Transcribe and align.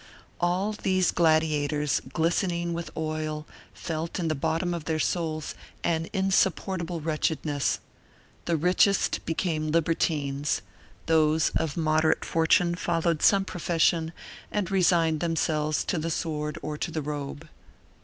All 0.39 0.73
these 0.73 1.11
gladiators, 1.11 2.01
glistening 2.11 2.73
with 2.73 2.89
oil, 2.97 3.45
felt 3.75 4.17
in 4.17 4.29
the 4.29 4.33
bottom 4.33 4.73
of 4.73 4.85
their 4.85 4.97
souls 4.97 5.53
an 5.83 6.07
insupportable 6.11 6.99
wretchedness. 7.01 7.77
The 8.45 8.57
richest 8.57 9.23
became 9.27 9.67
libertines; 9.69 10.63
those 11.05 11.51
of 11.55 11.77
moderate 11.77 12.25
fortune 12.25 12.73
followed 12.73 13.21
some 13.21 13.45
profession 13.45 14.11
and 14.51 14.71
resigned 14.71 15.19
themselves 15.19 15.83
to 15.83 15.99
the 15.99 16.09
sword 16.09 16.57
or 16.63 16.79
to 16.79 16.89
the 16.89 17.03
robe. 17.03 17.47